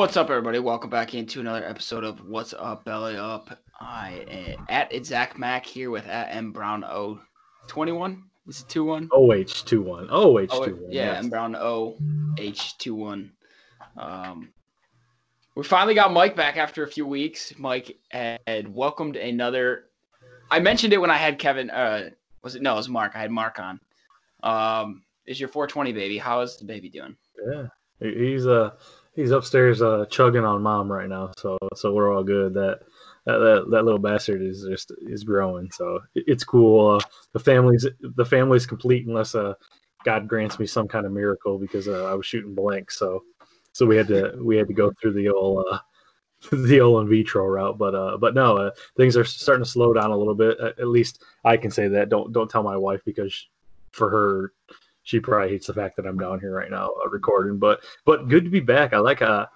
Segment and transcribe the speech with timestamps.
[0.00, 0.58] What's up, everybody?
[0.58, 3.58] Welcome back into another episode of What's Up Belly Up.
[3.78, 7.20] I at Zach Mac here with at M Brown O
[7.66, 8.24] twenty one.
[8.48, 9.10] Is it two one?
[10.10, 10.86] O H two one.
[10.90, 11.98] yeah, M Brown O
[12.38, 13.32] H two one.
[13.98, 14.54] Um,
[15.54, 17.52] we finally got Mike back after a few weeks.
[17.58, 19.84] Mike had welcomed another.
[20.50, 21.68] I mentioned it when I had Kevin.
[21.68, 22.08] Uh,
[22.42, 22.72] was it no?
[22.72, 23.12] It was Mark.
[23.14, 23.78] I had Mark on.
[24.42, 26.16] Um, is your 420 baby?
[26.16, 27.16] How is the baby doing?
[27.52, 27.66] Yeah.
[28.00, 28.70] He- He's uh
[29.14, 31.32] he's upstairs uh chugging on mom right now.
[31.38, 32.54] So so we're all good.
[32.54, 32.80] That
[33.26, 35.70] that that, that little bastard is just is growing.
[35.70, 36.96] So it- it's cool.
[36.96, 37.00] Uh,
[37.32, 39.54] the family's the family's complete unless uh
[40.04, 42.98] God grants me some kind of miracle because uh, I was shooting blanks.
[42.98, 43.24] So
[43.72, 45.78] so we had to we had to go through the old uh
[46.52, 47.78] the old in vitro route.
[47.78, 50.58] But uh but no, uh, things are starting to slow down a little bit.
[50.60, 52.08] At least I can say that.
[52.08, 53.48] Don't don't tell my wife because
[53.92, 54.52] for her
[55.10, 57.58] she probably hates the fact that I'm down here right now uh, recording.
[57.58, 58.92] But but good to be back.
[58.92, 59.46] I like uh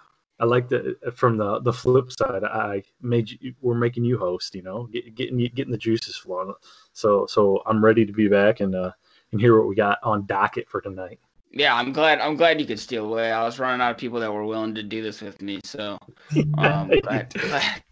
[0.40, 2.42] I like the from the the flip side.
[2.42, 4.56] I made you, we're making you host.
[4.56, 6.52] You know, get, getting getting the juices flowing.
[6.92, 8.90] So so I'm ready to be back and uh
[9.30, 11.20] and hear what we got on docket for tonight.
[11.52, 12.18] Yeah, I'm glad.
[12.18, 13.30] I'm glad you could steal away.
[13.30, 15.60] I was running out of people that were willing to do this with me.
[15.62, 15.96] So,
[16.58, 17.82] um, glad, glad,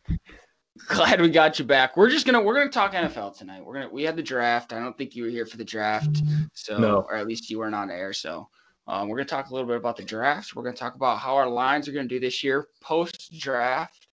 [0.89, 1.97] glad we got you back.
[1.97, 3.65] We're just gonna we're gonna talk NFL tonight.
[3.65, 4.73] We're gonna we had the draft.
[4.73, 6.23] I don't think you were here for the draft,
[6.55, 6.97] so No.
[7.09, 8.13] or at least you weren't on air.
[8.13, 8.49] So,
[8.89, 10.55] um, we're gonna talk a little bit about the draft.
[10.55, 14.09] We're gonna talk about how our Lions are gonna do this year post draft.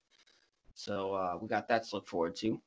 [0.75, 2.61] So uh, we got that to look forward to.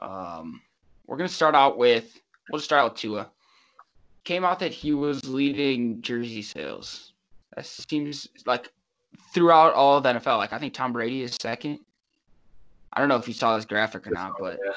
[0.00, 0.60] Um,
[1.06, 3.30] we're gonna start out with we'll just start out with Tua
[4.24, 7.12] came out that he was leading jersey sales.
[7.54, 8.72] That seems like
[9.32, 10.38] throughout all of the NFL.
[10.38, 11.78] Like I think Tom Brady is second.
[12.96, 14.72] I don't know if you saw this graphic or not, but Yeah.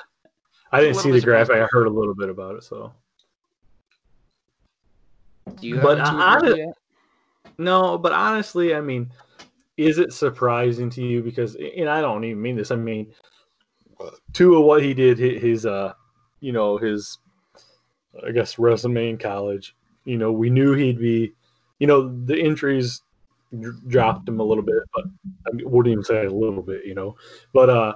[0.72, 1.56] I didn't see the graphic.
[1.56, 2.64] I heard a little bit about it.
[2.64, 2.94] So
[5.60, 6.74] do you But have I- jersey yet?
[7.58, 9.12] No, but honestly, I mean,
[9.78, 11.24] is it surprising to you?
[11.24, 12.72] Because, and I don't even mean this.
[12.72, 13.14] I mean,
[14.34, 15.94] two of what he did, his, uh,
[16.42, 17.18] you know, his,
[18.26, 19.76] I guess, resume in college.
[20.06, 21.34] You know, we knew he'd be,
[21.80, 23.02] you know, the injuries
[23.88, 25.06] dropped him a little bit, but
[25.48, 27.16] I wouldn't even say a little bit, you know,
[27.54, 27.96] but, uh,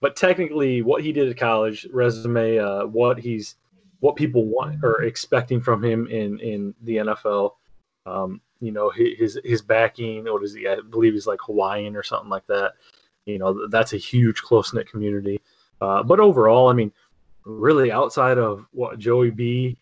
[0.00, 3.56] but technically, what he did at college, resume, uh, what he's,
[4.00, 7.52] what people want or expecting from him in in the NFL.
[8.04, 10.24] Um, you know his his backing.
[10.24, 10.66] What is he?
[10.66, 12.72] I believe he's like Hawaiian or something like that.
[13.24, 15.40] You know that's a huge close knit community.
[15.80, 16.92] Uh, but overall, I mean,
[17.44, 19.76] really outside of what Joey B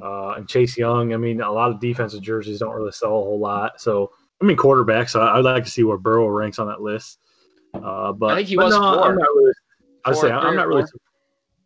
[0.00, 3.12] uh, and Chase Young, I mean, a lot of defensive jerseys don't really sell a
[3.12, 3.80] whole lot.
[3.80, 5.18] So I mean, quarterbacks.
[5.18, 7.18] I'd like to see where Burrow ranks on that list.
[7.74, 9.04] Uh, but I think he was no, four.
[9.04, 9.52] I'm not really.
[10.04, 10.84] I say I'm not really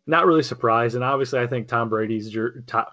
[0.07, 2.35] not really surprised, and obviously I think Tom Brady's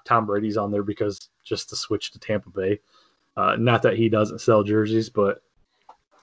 [0.04, 2.80] Tom Brady's on there because just to switch to Tampa Bay.
[3.36, 5.42] Uh, not that he doesn't sell jerseys, but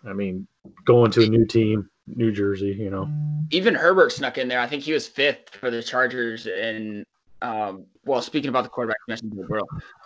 [0.07, 0.47] I mean,
[0.85, 3.09] going to a new team, New Jersey, you know.
[3.51, 4.59] Even Herbert snuck in there.
[4.59, 6.47] I think he was fifth for the Chargers.
[6.47, 7.05] And
[7.41, 9.65] um, well, speaking about the quarterback, you mentioned Burrow.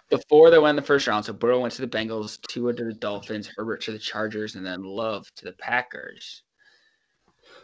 [0.09, 2.83] Before they went in the first round, so Burrow went to the Bengals, Tua to
[2.85, 6.43] the Dolphins, Herbert to the Chargers, and then Love to the Packers.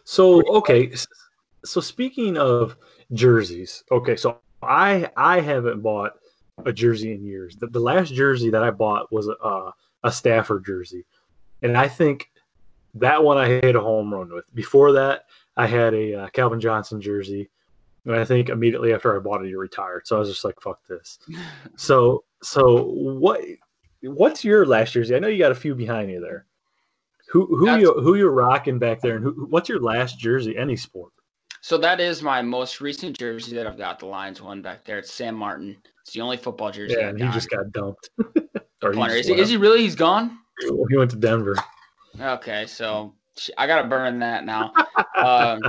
[0.09, 0.91] So okay,
[1.63, 2.75] so speaking of
[3.13, 6.13] jerseys, okay, so I I haven't bought
[6.65, 7.55] a jersey in years.
[7.57, 9.69] The, the last jersey that I bought was a
[10.03, 11.05] a Stafford jersey,
[11.61, 12.31] and I think
[12.95, 14.45] that one I hit a home run with.
[14.55, 15.25] Before that,
[15.55, 17.47] I had a uh, Calvin Johnson jersey,
[18.05, 20.07] and I think immediately after I bought it, he retired.
[20.07, 21.19] So I was just like, "Fuck this."
[21.75, 23.41] So so what?
[24.01, 25.15] What's your last jersey?
[25.15, 26.47] I know you got a few behind you there.
[27.31, 30.57] Who who That's- you who you're rocking back there, and who, what's your last jersey?
[30.57, 31.11] Any sport?
[31.61, 34.97] So that is my most recent jersey that I've got, the Lions one back there.
[34.97, 35.75] It's Sam Martin.
[36.01, 38.09] It's the only football jersey Yeah, and he just got dumped.
[38.81, 39.15] or Punter.
[39.15, 39.81] Is, he, is he really?
[39.81, 40.39] He's gone?
[40.89, 41.55] he went to Denver.
[42.19, 43.13] Okay, so
[43.57, 44.73] I gotta burn that now.
[45.15, 45.61] Um,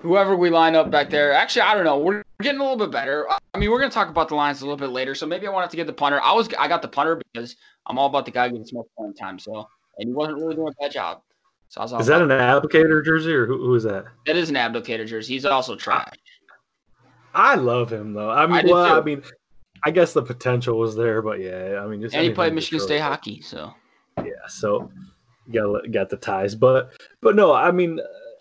[0.00, 1.98] whoever we line up back there, actually, I don't know.
[1.98, 3.26] We're getting a little bit better.
[3.54, 5.14] I mean, we're gonna talk about the Lions a little bit later.
[5.14, 6.20] So maybe I wanted to get the punter.
[6.22, 7.56] I was, I got the punter because
[7.86, 9.38] I'm all about the guy who gets more playing time.
[9.38, 9.66] So
[9.98, 11.22] and he wasn't really doing a bad job.
[11.68, 14.04] So I is that an Abdelkader jersey or who, who is that?
[14.26, 15.34] that is an Abdelkader jersey.
[15.34, 16.14] He's also trash.
[17.34, 18.30] I love him though.
[18.30, 18.98] I mean, I well.
[18.98, 19.22] I mean,
[19.84, 22.80] I guess the potential was there, but yeah, I mean, just And he played Michigan.
[22.80, 23.42] State hockey.
[23.42, 23.74] So
[24.18, 24.90] Yeah, so
[25.52, 28.00] got got the ties, but but no, I mean,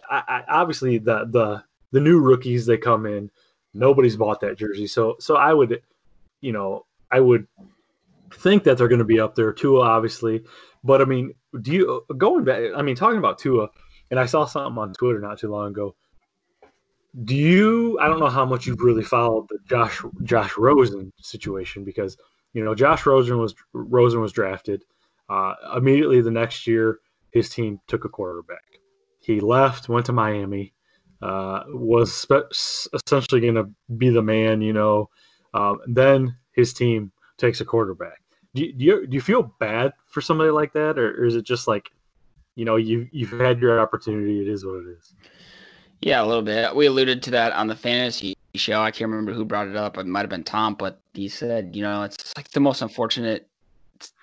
[0.10, 3.30] I, I, obviously the the the new rookies they come in,
[3.74, 5.82] nobody's bought that jersey, so so I would,
[6.42, 7.48] you know, I would
[8.34, 9.52] think that they're going to be up there.
[9.52, 10.44] Tua, obviously,
[10.86, 12.62] but I mean, do you going back?
[12.76, 13.70] I mean, talking about Tua,
[14.12, 15.96] and I saw something on Twitter not too long ago.
[17.24, 17.98] Do you?
[18.00, 22.18] I don't know how much you've really followed the Josh Josh Rosen situation because
[22.54, 24.84] you know Josh Rosen was Rosen was drafted
[25.28, 27.00] uh, immediately the next year.
[27.32, 28.80] his team took a quarterback.
[29.22, 30.74] He left, went to Miami,
[31.22, 32.52] uh, was spe-
[32.94, 35.10] essentially going to be the man, you know.
[35.54, 38.22] Um, then his team takes a quarterback.
[38.56, 41.36] Do you, do you, do you feel bad for somebody like that, or, or is
[41.36, 41.92] it just like,
[42.56, 44.42] you know, you you've had your opportunity.
[44.42, 45.14] It is what it is.
[46.02, 46.74] Yeah, a little bit.
[46.74, 48.82] We alluded to that on the fantasy show.
[48.82, 49.98] I can't remember who brought it up.
[49.98, 53.50] It might have been Tom, but he said, you know, it's like the most unfortunate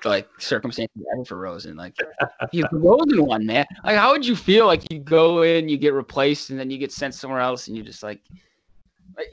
[0.04, 1.76] like circumstances ever for Rosen.
[1.76, 1.94] Like
[2.52, 3.66] he's the Rosen one, man.
[3.84, 6.78] Like how would you feel like you go in, you get replaced, and then you
[6.78, 8.22] get sent somewhere else, and you just like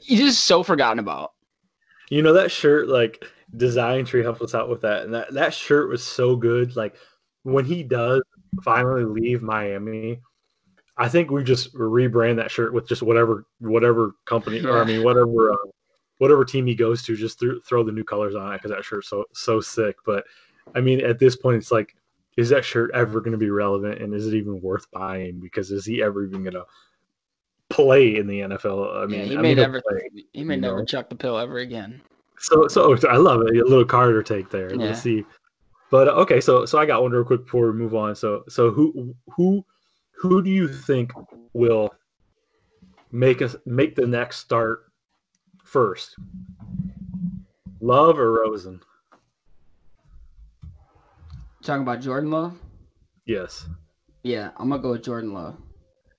[0.02, 1.32] you just so forgotten about.
[2.10, 3.24] You know that shirt, like
[3.56, 6.76] Design Tree helped us out with that, and that that shirt was so good.
[6.76, 6.96] Like
[7.42, 8.22] when he does
[8.62, 10.20] finally leave Miami,
[10.96, 15.02] I think we just rebrand that shirt with just whatever whatever company or I mean
[15.02, 15.56] whatever uh,
[16.18, 18.84] whatever team he goes to, just th- throw the new colors on it because that
[18.84, 19.96] shirt's so so sick.
[20.04, 20.24] But
[20.74, 21.96] I mean, at this point, it's like,
[22.36, 25.40] is that shirt ever going to be relevant, and is it even worth buying?
[25.40, 26.66] Because is he ever even going to
[27.70, 29.02] play in the NFL?
[29.02, 30.84] I mean, yeah, he I may mean, never play, he may never know?
[30.84, 32.02] chuck the pill ever again.
[32.40, 33.56] So so I love it.
[33.56, 34.70] A little Carter take there.
[34.70, 34.86] Yeah.
[34.86, 35.24] Let's see.
[35.90, 38.14] But uh, okay, so so I got one real quick before we move on.
[38.14, 39.64] So so who who
[40.12, 41.12] who do you think
[41.52, 41.90] will
[43.12, 44.84] make us make the next start
[45.64, 46.16] first?
[47.80, 48.80] Love or Rosen?
[51.62, 52.58] Talking about Jordan Love.
[53.26, 53.66] Yes.
[54.22, 55.56] Yeah, I'm gonna go with Jordan Love.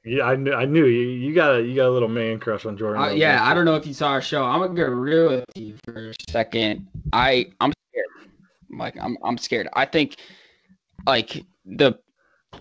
[0.03, 0.53] Yeah, I knew.
[0.53, 1.09] I knew you.
[1.09, 3.03] You got a you got a little man crush on Jordan.
[3.03, 4.43] Uh, yeah, I don't know if you saw our show.
[4.43, 6.87] I'm gonna get real with you for a second.
[7.13, 8.31] I I'm scared.
[8.71, 9.67] Like I'm I'm scared.
[9.73, 10.15] I think
[11.05, 11.99] like the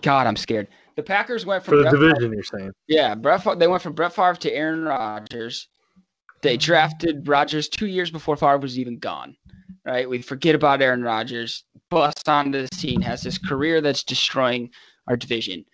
[0.01, 0.67] God, I'm scared.
[0.97, 2.33] The Packers went for from the Brett Favre- division.
[2.33, 2.71] You're saying.
[2.87, 3.43] yeah, Brett.
[3.57, 5.67] They went from Brett Favre to Aaron Rodgers.
[6.43, 9.35] They drafted Rodgers two years before Favre was even gone.
[9.85, 10.07] Right?
[10.07, 11.63] We forget about Aaron Rodgers.
[11.89, 14.69] Busts onto the scene, has this career that's destroying
[15.07, 15.65] our division.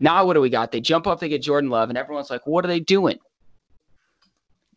[0.00, 0.72] Now what do we got?
[0.72, 3.18] They jump up, they get Jordan Love, and everyone's like, "What are they doing?"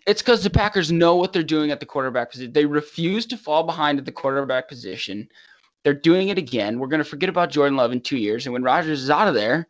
[0.07, 2.53] It's because the Packers know what they're doing at the quarterback position.
[2.53, 5.27] They refuse to fall behind at the quarterback position.
[5.83, 6.79] They're doing it again.
[6.79, 9.27] We're going to forget about Jordan Love in two years, and when Rodgers is out
[9.27, 9.67] of there,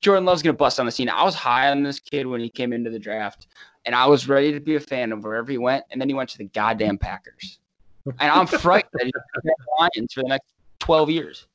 [0.00, 1.08] Jordan Love's going to bust on the scene.
[1.08, 3.46] I was high on this kid when he came into the draft,
[3.86, 6.14] and I was ready to be a fan of wherever he went, and then he
[6.14, 7.58] went to the goddamn Packers,
[8.06, 11.46] and I'm frightened that he's Lions for the next twelve years.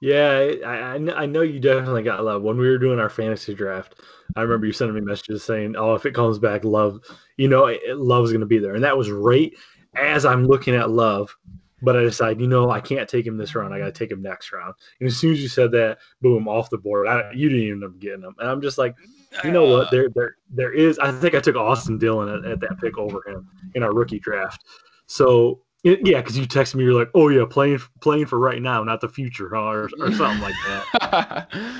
[0.00, 2.42] Yeah, I, I kn- I know you definitely got love.
[2.42, 4.00] When we were doing our fantasy draft,
[4.36, 7.00] I remember you sending me messages saying, "Oh, if it comes back, love,
[7.36, 9.52] you know, it, love's going to be there." And that was right
[9.96, 11.36] as I'm looking at love,
[11.82, 13.74] but I decided, you know, I can't take him this round.
[13.74, 14.74] I got to take him next round.
[15.00, 17.08] And as soon as you said that, boom, off the board.
[17.08, 18.94] I, you didn't even end up getting him, and I'm just like,
[19.42, 19.88] you know what?
[19.88, 19.90] Uh.
[19.90, 21.00] There, there, there is.
[21.00, 24.20] I think I took Austin Dillon at, at that pick over him in our rookie
[24.20, 24.64] draft.
[25.06, 25.62] So
[26.02, 29.00] yeah, because you texted me, you're like, oh yeah, playing playing for right now, not
[29.00, 29.62] the future, huh?
[29.62, 31.48] or, or something like that.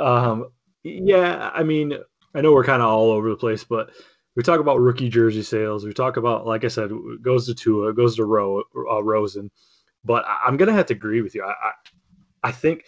[0.00, 0.46] Um,
[0.82, 1.92] yeah, I mean,
[2.34, 3.90] I know we're kind of all over the place, but
[4.34, 5.84] we talk about rookie jersey sales.
[5.84, 9.02] We talk about, like I said, it goes to Tua, it goes to Ro, uh,
[9.02, 9.50] Rosen.
[10.04, 11.44] But I, I'm gonna have to agree with you.
[11.44, 11.70] I, I,
[12.44, 12.84] I think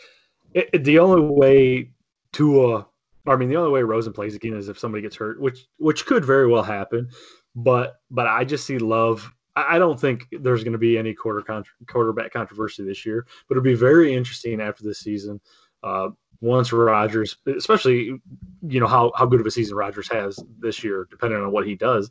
[0.55, 1.91] it, it- the only way
[2.33, 2.87] Tua,
[3.27, 6.07] I mean, the only way Rosen plays again is if somebody gets hurt, which which
[6.07, 7.09] could very well happen.
[7.55, 9.31] But but I just see Love.
[9.57, 13.57] I don't think there's going to be any quarter con- quarterback controversy this year, but
[13.57, 15.41] it'll be very interesting after this season.
[15.83, 16.11] Uh,
[16.41, 18.21] once Rodgers, especially
[18.63, 21.67] you know how how good of a season Rodgers has this year, depending on what
[21.67, 22.11] he does.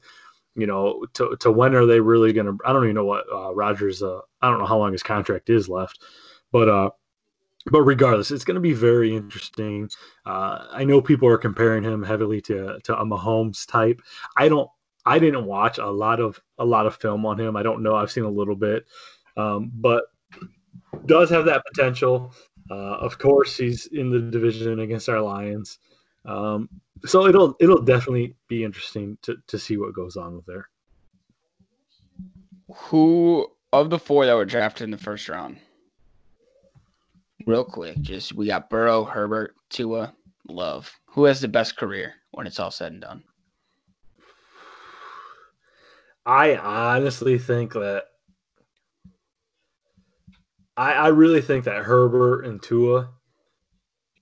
[0.56, 2.58] You know, to to when are they really going to?
[2.66, 4.02] I don't even know what uh, Rodgers.
[4.02, 6.02] Uh, I don't know how long his contract is left,
[6.52, 6.90] but uh,
[7.72, 9.90] but regardless, it's going to be very interesting.
[10.26, 14.02] Uh, I know people are comparing him heavily to to a Mahomes type.
[14.38, 14.70] I don't.
[15.06, 17.56] I didn't watch a lot of a lot of film on him.
[17.56, 17.96] I don't know.
[17.96, 18.86] I've seen a little bit,
[19.38, 20.06] um, but
[21.06, 22.34] does have that potential.
[22.72, 25.78] Uh, of course, he's in the division against our Lions,
[26.26, 26.68] um,
[27.06, 30.68] so it'll it'll definitely be interesting to to see what goes on with there.
[32.74, 35.58] Who of the four that were drafted in the first round?
[37.46, 40.16] Real quick, just we got Burrow, Herbert, Tua,
[40.50, 40.92] Love.
[41.10, 43.24] Who has the best career when it's all said and done?
[46.26, 48.06] I honestly think that
[50.78, 53.10] I, I really think that Herbert and Tua.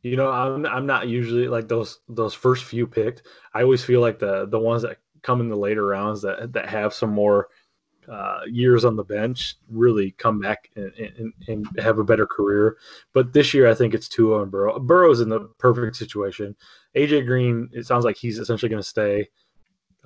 [0.01, 3.23] You know, I'm I'm not usually like those those first few picked.
[3.53, 6.67] I always feel like the the ones that come in the later rounds that that
[6.67, 7.47] have some more
[8.11, 12.77] uh, years on the bench really come back and, and, and have a better career.
[13.13, 14.77] But this year, I think it's Tua and Burrow.
[14.77, 16.55] Burrow's in the perfect situation.
[16.97, 19.29] AJ Green, it sounds like he's essentially going to stay,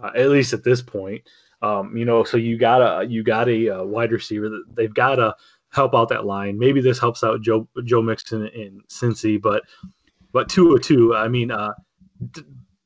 [0.02, 1.24] uh, at least at this point.
[1.62, 4.94] Um, you know, so you got a you got a, uh wide receiver that they've
[4.94, 5.36] got to
[5.70, 6.58] help out that line.
[6.58, 9.64] Maybe this helps out Joe Joe Mixon in Cincy, but
[10.32, 11.18] but Tua or Tua.
[11.18, 11.74] I mean, uh,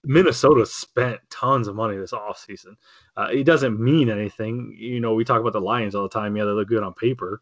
[0.04, 2.76] Minnesota spent tons of money this offseason.
[3.18, 4.76] Uh, it doesn't mean anything.
[4.78, 6.36] You know, we talk about the Lions all the time.
[6.36, 7.42] Yeah, they look good on paper,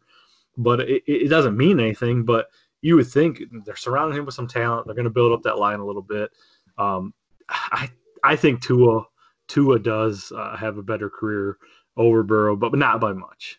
[0.56, 2.24] but it, it doesn't mean anything.
[2.24, 2.48] But
[2.82, 4.86] you would think they're surrounding him with some talent.
[4.86, 6.30] They're going to build up that line a little bit.
[6.76, 7.14] Um,
[7.48, 7.90] I
[8.22, 9.04] I think Tua
[9.50, 11.58] Tua does uh, have a better career
[11.96, 13.58] over Burrow, but not by much.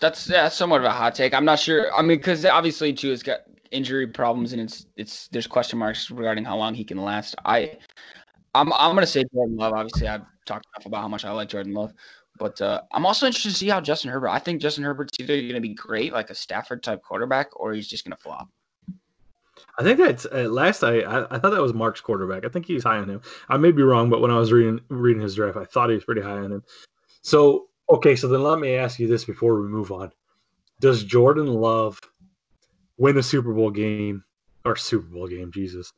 [0.00, 1.32] That's yeah, somewhat of a hot take.
[1.32, 1.94] I'm not sure.
[1.94, 3.40] I mean, because obviously Tua's got
[3.70, 7.36] injury problems, and it's it's there's question marks regarding how long he can last.
[7.44, 7.78] I
[8.56, 9.72] I'm I'm gonna say Jordan Love.
[9.72, 11.92] Obviously, I've talked enough about how much I like Jordan Love,
[12.38, 14.30] but uh, I'm also interested to see how Justin Herbert.
[14.30, 17.86] I think Justin Herbert's either gonna be great, like a Stafford type quarterback, or he's
[17.86, 18.48] just gonna flop.
[19.78, 20.82] I think that's at last.
[20.84, 22.44] I, I, I thought that was Mark's quarterback.
[22.44, 23.22] I think he's high on him.
[23.48, 25.94] I may be wrong, but when I was reading reading his draft, I thought he
[25.94, 26.62] was pretty high on him.
[27.22, 30.12] So okay, so then let me ask you this before we move on:
[30.80, 31.98] Does Jordan Love
[32.98, 34.24] win a Super Bowl game
[34.66, 35.50] or Super Bowl game?
[35.50, 35.92] Jesus,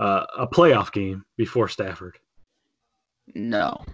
[0.00, 2.18] uh, a playoff game before Stafford?
[3.34, 3.84] No.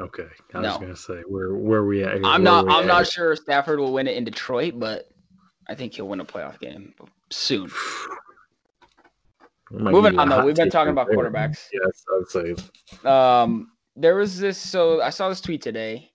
[0.00, 0.68] Okay, I no.
[0.68, 2.24] was gonna say where where we at?
[2.24, 2.64] I'm not.
[2.68, 2.86] I'm at?
[2.86, 5.08] not sure Stafford will win it in Detroit, but
[5.68, 6.92] I think he'll win a playoff game
[7.30, 7.70] soon.
[9.70, 11.68] Moving on though, we've been talking about quarterbacks.
[11.72, 13.08] Yes, I'd say.
[13.08, 14.58] Um, there was this.
[14.58, 16.10] So I saw this tweet today.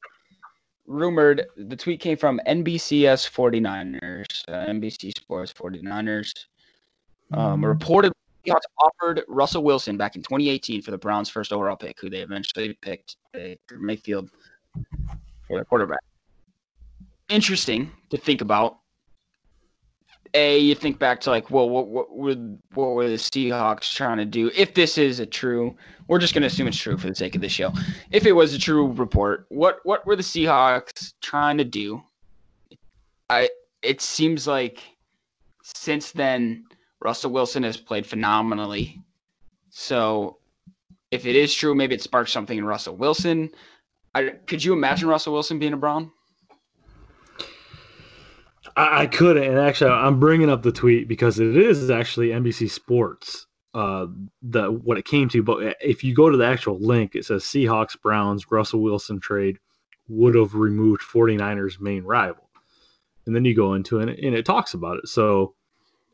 [0.85, 6.33] Rumored, the tweet came from NBCS 49ers, uh, NBC Sports 49ers.
[7.31, 7.65] Um, mm-hmm.
[7.65, 8.11] reported
[8.45, 12.19] Seahawks offered Russell Wilson back in 2018 for the Browns' first overall pick, who they
[12.19, 14.29] eventually picked Baker Mayfield
[15.47, 15.99] for their quarterback.
[17.29, 18.79] Interesting to think about
[20.33, 22.35] a you think back to like well what what were
[22.73, 25.75] what were the Seahawks trying to do if this is a true
[26.07, 27.71] we're just to assume it's true for the sake of this show.
[28.11, 32.03] If it was a true report what what were the Seahawks trying to do?
[33.29, 33.49] I
[33.81, 34.81] it seems like
[35.61, 36.65] since then
[37.01, 39.01] Russell Wilson has played phenomenally.
[39.69, 40.37] So
[41.11, 43.51] if it is true maybe it sparked something in Russell Wilson.
[44.15, 46.11] I, could you imagine Russell Wilson being a Brown
[48.75, 52.69] I, I couldn't, and actually, I'm bringing up the tweet because it is actually NBC
[52.69, 54.07] Sports uh,
[54.41, 55.43] the what it came to.
[55.43, 59.57] But if you go to the actual link, it says Seahawks Browns Russell Wilson trade
[60.07, 62.49] would have removed 49ers main rival.
[63.25, 65.07] And then you go into it and it talks about it.
[65.07, 65.55] So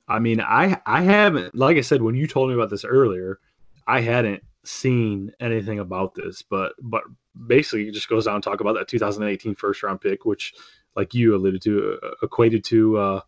[0.08, 3.40] I mean, I I haven't like I said when you told me about this earlier,
[3.88, 7.04] I hadn't seen anything about this, but but
[7.48, 10.54] basically it just goes down and talk about that 2018 first round pick, which
[10.96, 13.22] like you alluded to, uh, equated to uh,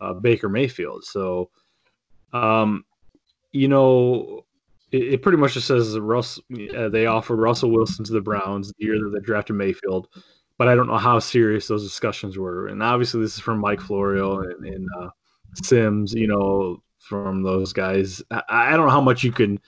[0.00, 1.04] uh, Baker Mayfield.
[1.04, 1.50] So,
[2.32, 2.84] um,
[3.52, 4.44] you know,
[4.90, 6.40] it, it, pretty much just says Russ.
[6.76, 10.08] Uh, they offered Russell Wilson to the Browns the year that they drafted Mayfield,
[10.58, 12.68] but I don't know how serious those discussions were.
[12.68, 15.08] And obviously, this is from Mike Florio and, and uh,
[15.62, 16.14] Simms.
[16.14, 18.22] You know, from those guys.
[18.30, 19.60] I, I, don't know how much you can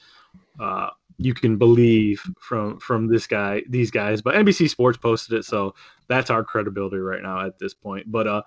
[0.60, 5.44] uh, you can believe from from this guy these guys but nbc sports posted it
[5.44, 5.74] so
[6.08, 8.10] that's our credibility right now at this point.
[8.10, 8.42] But uh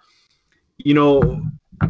[0.77, 1.41] you know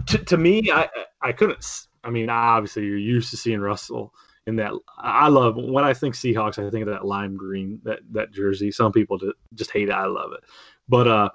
[0.05, 0.87] to, to me i
[1.21, 4.13] i couldn't i mean obviously you're used to seeing russell
[4.45, 7.99] in that i love when i think seahawks i think of that lime green that
[8.11, 8.71] that jersey.
[8.71, 9.19] Some people
[9.55, 9.93] just hate it.
[9.93, 10.43] I love it.
[10.87, 11.29] But uh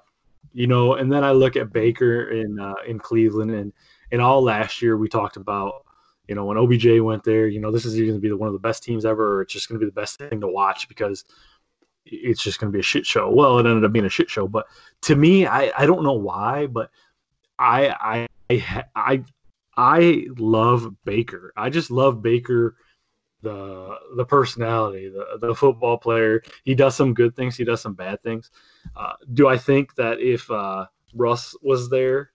[0.53, 3.73] you know and then i look at baker in uh in cleveland and
[4.11, 5.85] and all last year we talked about
[6.29, 8.53] you know, when OBJ went there, you know, this is going to be one of
[8.53, 9.37] the best teams ever.
[9.37, 11.25] Or it's just going to be the best thing to watch because
[12.05, 13.31] it's just going to be a shit show.
[13.31, 14.67] Well, it ended up being a shit show, but
[15.03, 16.91] to me, I, I don't know why, but
[17.59, 19.25] I, I, I,
[19.77, 21.53] I love Baker.
[21.57, 22.77] I just love Baker,
[23.43, 26.43] the the personality, the the football player.
[26.65, 27.57] He does some good things.
[27.57, 28.51] He does some bad things.
[28.95, 32.31] Uh, do I think that if uh, Russ was there,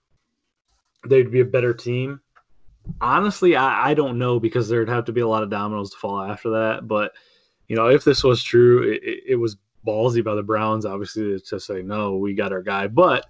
[1.07, 2.21] they'd be a better team?
[3.01, 5.97] honestly, I, I don't know because there'd have to be a lot of dominoes to
[5.97, 6.87] fall after that.
[6.87, 7.13] But
[7.67, 11.59] you know, if this was true, it, it, was ballsy by the Browns, obviously, to
[11.59, 12.87] say no, we got our guy.
[12.87, 13.27] But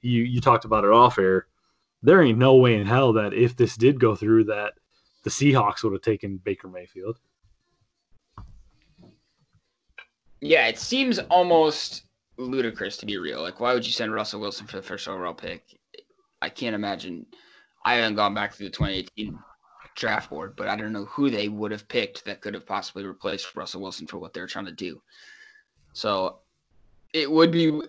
[0.00, 1.46] you you talked about it off air.
[2.02, 4.74] There ain't no way in hell that if this did go through, that
[5.24, 7.18] the Seahawks would have taken Baker Mayfield.
[10.40, 12.04] Yeah, it seems almost
[12.38, 13.42] ludicrous to be real.
[13.42, 15.62] Like, why would you send Russell Wilson for the first overall pick?
[16.40, 17.26] I can't imagine
[17.84, 19.38] I haven't gone back through the 2018
[19.94, 23.04] draft board, but I don't know who they would have picked that could have possibly
[23.04, 25.00] replaced Russell Wilson for what they're trying to do.
[25.92, 26.38] So
[27.12, 27.80] it would be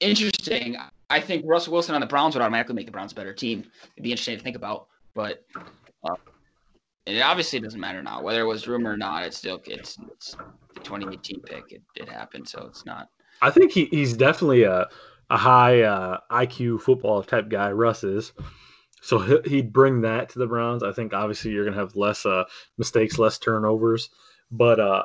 [0.00, 0.76] interesting.
[1.10, 3.64] I think Russell Wilson on the Browns would automatically make the Browns a better team.
[3.94, 5.44] It'd be interesting to think about, but
[6.04, 6.16] uh,
[7.06, 9.24] it obviously doesn't matter now whether it was rumor or not.
[9.24, 10.36] It's still it's, it's
[10.74, 11.72] the 2018 pick.
[11.72, 13.08] It, it happened, so it's not.
[13.40, 14.88] I think he, he's definitely a
[15.30, 17.70] a high uh, IQ football type guy.
[17.72, 18.32] Russ is.
[19.00, 20.82] So he'd bring that to the Browns.
[20.82, 22.44] I think obviously you're going to have less uh,
[22.76, 24.10] mistakes, less turnovers,
[24.50, 25.04] but uh,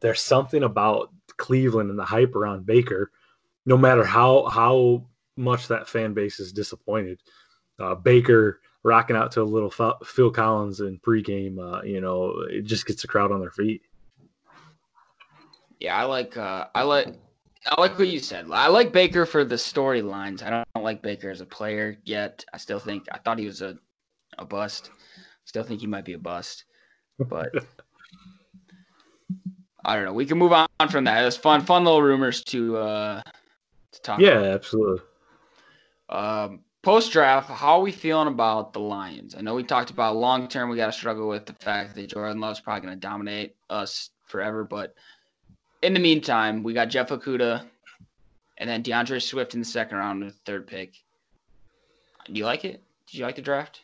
[0.00, 3.10] there's something about Cleveland and the hype around Baker.
[3.64, 7.20] No matter how how much that fan base is disappointed,
[7.78, 9.70] uh, Baker rocking out to a little
[10.04, 13.82] Phil Collins in pregame, uh, you know, it just gets the crowd on their feet.
[15.80, 17.08] Yeah, I like uh, I like
[17.68, 18.46] I like what you said.
[18.52, 20.42] I like Baker for the storylines.
[20.42, 22.44] I don't like Baker as a player yet.
[22.52, 23.76] I still think I thought he was a
[24.38, 24.90] a bust.
[25.44, 26.64] Still think he might be a bust,
[27.18, 27.50] but
[29.84, 30.12] I don't know.
[30.12, 31.24] We can move on from that.
[31.24, 33.22] It's fun, fun little rumors to uh
[33.92, 34.20] to talk.
[34.20, 34.54] Yeah, about.
[34.54, 35.02] absolutely.
[36.08, 39.34] Um, post draft, how are we feeling about the Lions?
[39.36, 40.70] I know we talked about long term.
[40.70, 44.10] We got to struggle with the fact that Jordan Love's probably going to dominate us
[44.24, 44.94] forever, but
[45.82, 47.64] in the meantime, we got Jeff Okudah
[48.58, 50.94] and then D'Andre Swift in the second round, the third pick.
[52.26, 52.82] Do you like it?
[53.06, 53.80] Did you like the draft?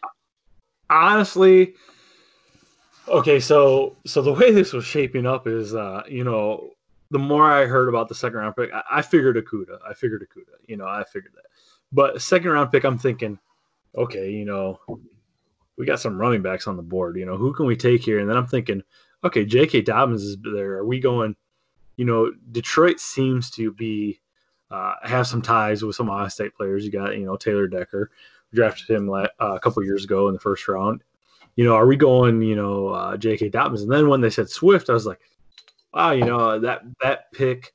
[0.91, 1.75] Honestly,
[3.09, 3.39] okay.
[3.39, 6.71] So, so the way this was shaping up is, uh, you know,
[7.11, 9.79] the more I heard about the second round pick, I, I figured Okudah.
[9.89, 10.59] I figured Okudah.
[10.67, 11.45] You know, I figured that.
[11.93, 13.39] But second round pick, I'm thinking,
[13.95, 14.81] okay, you know,
[15.77, 17.17] we got some running backs on the board.
[17.17, 18.19] You know, who can we take here?
[18.19, 18.83] And then I'm thinking,
[19.25, 19.83] okay, J.K.
[19.83, 20.79] Dobbins is there.
[20.79, 21.37] Are we going?
[21.97, 24.21] You know, Detroit seems to be
[24.71, 26.85] uh, have some ties with some Ohio State players.
[26.85, 28.11] You got you know Taylor Decker,
[28.55, 31.03] drafted him uh, a couple years ago in the first round.
[31.57, 33.51] You know, are we going you know uh, J.K.
[33.51, 33.83] Dobbins?
[33.83, 35.21] And then when they said Swift, I was like,
[35.93, 37.75] wow, you know that that pick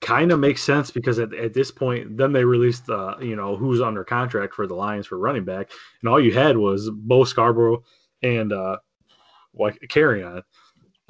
[0.00, 3.56] kind of makes sense because at, at this point, then they released the you know
[3.56, 5.70] who's under contract for the Lions for running back,
[6.02, 7.82] and all you had was Bo Scarborough
[8.22, 8.76] and uh,
[9.54, 10.38] like Kerryon.
[10.38, 10.42] Uh,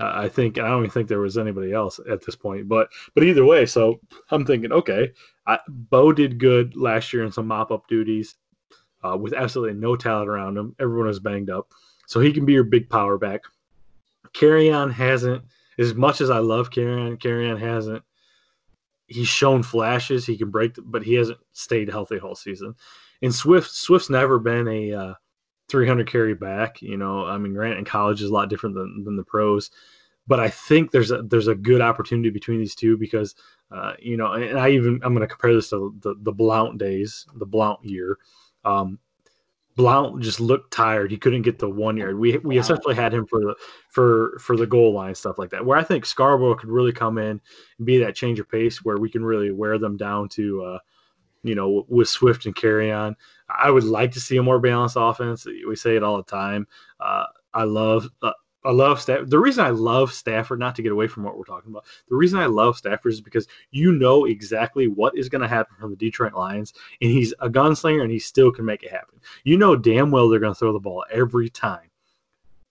[0.00, 3.24] I think I don't even think there was anybody else at this point, but but
[3.24, 5.12] either way, so I'm thinking, okay,
[5.46, 8.36] I, Bo did good last year in some mop up duties
[9.02, 10.74] uh, with absolutely no talent around him.
[10.80, 11.68] Everyone was banged up,
[12.06, 13.42] so he can be your big power back.
[14.32, 15.44] Kerryon hasn't,
[15.78, 18.02] as much as I love Kerryon, Kerryon hasn't.
[19.06, 20.24] He's shown flashes.
[20.24, 22.74] He can break, the, but he hasn't stayed healthy whole season.
[23.22, 25.14] And Swift, Swift's never been a uh,
[25.70, 26.82] 300 carry back.
[26.82, 29.70] You know, I mean, Grant in college is a lot different than, than the pros,
[30.26, 33.34] but I think there's a there's a good opportunity between these two because,
[33.70, 36.78] uh, you know, and I even I'm going to compare this to the the Blount
[36.78, 38.18] days, the Blount year.
[38.64, 38.98] Um,
[39.76, 41.10] Blount just looked tired.
[41.10, 42.18] He couldn't get the one yard.
[42.18, 43.54] We we essentially had him for the
[43.88, 45.64] for for the goal line stuff like that.
[45.64, 47.40] Where I think Scarborough could really come in
[47.78, 50.78] and be that change of pace where we can really wear them down to, uh,
[51.42, 53.14] you know, with Swift and Kerryon.
[53.48, 55.46] I would like to see a more balanced offense.
[55.46, 56.66] We say it all the time.
[56.98, 58.08] Uh, I love.
[58.22, 58.32] Uh,
[58.64, 59.20] I love staff.
[59.26, 62.16] The reason I love Stafford, not to get away from what we're talking about, the
[62.16, 65.90] reason I love Stafford is because you know exactly what is going to happen from
[65.90, 69.18] the Detroit Lions, and he's a gunslinger, and he still can make it happen.
[69.44, 71.88] You know damn well they're going to throw the ball every time,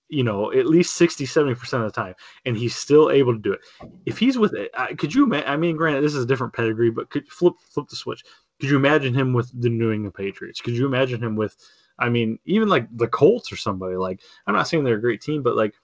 [0.10, 2.14] you know, at least 60, 70% of the time,
[2.46, 3.62] and he's still able to do it.
[4.06, 7.10] If he's with it, could you, I mean, granted, this is a different pedigree, but
[7.10, 8.24] could flip flip the switch.
[8.60, 10.62] Could you imagine him with the New England Patriots?
[10.62, 11.56] Could you imagine him with,
[11.98, 13.96] I mean, even like the Colts or somebody?
[13.96, 15.76] Like, I'm not saying they're a great team, but like,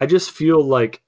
[0.00, 1.02] I just feel like,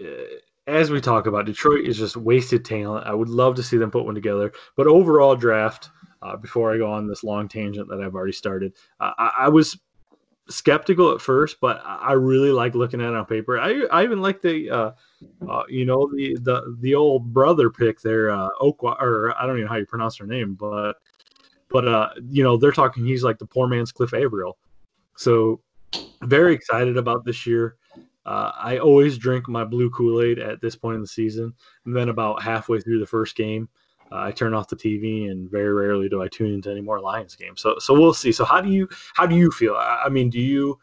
[0.00, 3.06] uh, as we talk about, Detroit is just wasted talent.
[3.06, 4.52] I would love to see them put one together.
[4.76, 5.90] But overall draft,
[6.22, 9.48] uh, before I go on this long tangent that I've already started, uh, I, I,
[9.48, 9.78] was
[10.48, 13.58] skeptical at first, but I really like looking at it on paper.
[13.58, 14.90] I, I even like the, uh,
[15.48, 19.56] uh, you know, the, the the old brother pick there, uh, Okwa, or I don't
[19.56, 20.94] even know how you pronounce her name, but
[21.68, 23.04] but uh, you know, they're talking.
[23.04, 24.56] He's like the poor man's Cliff Avril.
[25.16, 25.60] So
[26.22, 27.76] very excited about this year.
[28.24, 31.54] Uh, I always drink my blue Kool Aid at this point in the season,
[31.84, 33.68] and then about halfway through the first game,
[34.12, 37.00] uh, I turn off the TV, and very rarely do I tune into any more
[37.00, 37.60] Lions games.
[37.60, 38.32] So, so we'll see.
[38.32, 39.74] So, how do you how do you feel?
[39.74, 40.78] I, I mean, do you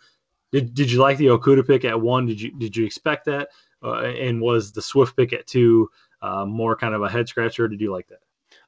[0.51, 2.25] did, did you like the Okudah pick at one?
[2.25, 3.49] Did you did you expect that?
[3.83, 5.89] Uh, and was the Swift pick at two
[6.21, 7.67] uh, more kind of a head scratcher?
[7.67, 8.19] did you like that?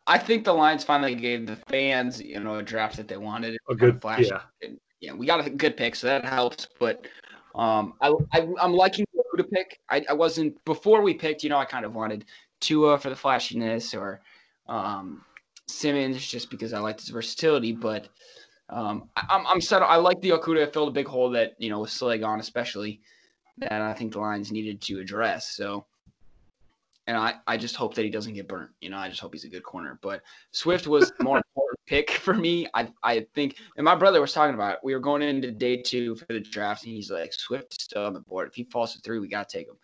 [0.08, 3.58] I think the Lions finally gave the fans, you know, a draft that they wanted.
[3.70, 4.28] A good flash.
[4.30, 4.42] Yeah.
[4.62, 6.68] And, yeah, we got a good pick, so that helps.
[6.80, 7.08] But
[7.56, 9.80] um, I, I am liking who to pick.
[9.90, 11.44] I, I wasn't before we picked.
[11.44, 12.26] You know, I kind of wanted
[12.62, 14.22] Tua for the flashiness or
[14.68, 15.24] um,
[15.68, 17.72] Simmons just because I liked his versatility.
[17.72, 18.10] But
[18.70, 19.92] um, I, am I'm, I'm settled.
[19.92, 23.02] I like the Okudah filled a big hole that you know with Slay gone, especially
[23.58, 25.50] that I think the Lions needed to address.
[25.52, 25.86] So,
[27.08, 28.72] and I, I just hope that he doesn't get burnt.
[28.82, 30.00] You know, I just hope he's a good corner.
[30.02, 32.68] But Swift was more important pick for me.
[32.74, 34.80] I I think, and my brother was talking about it.
[34.84, 38.06] We were going into day two for the draft, and he's like, Swift is still
[38.06, 38.48] on the board.
[38.48, 39.78] If he falls to three, we got to take him.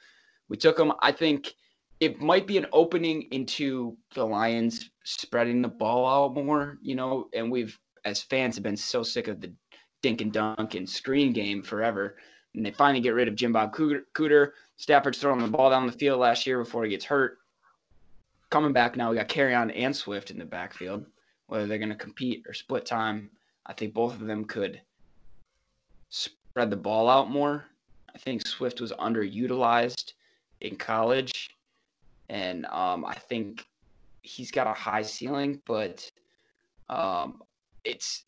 [0.50, 0.92] We took him.
[1.00, 1.54] I think
[2.02, 7.30] it might be an opening into the Lions spreading the ball out more, you know,
[7.34, 9.54] and we've as fans have been so sick of the
[10.02, 12.18] dink and dunk and screen game forever.
[12.56, 14.52] And they finally get rid of Jim Bob Cooter.
[14.78, 17.38] Stafford's throwing the ball down the field last year before he gets hurt.
[18.50, 21.06] Coming back now, we got Kerryon and Swift in the backfield.
[21.46, 23.30] Whether they're going to compete or split time,
[23.68, 24.82] I think both of them could
[26.10, 27.66] spread the ball out more.
[28.14, 30.14] I think Swift was underutilized
[30.62, 31.56] in college,
[32.32, 33.68] and um, I think
[34.22, 36.10] he's got a high ceiling, but
[36.90, 37.42] um,
[37.84, 38.24] it's